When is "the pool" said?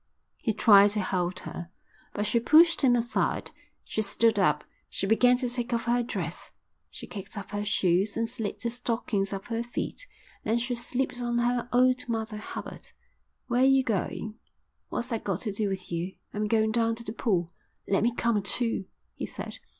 17.03-17.51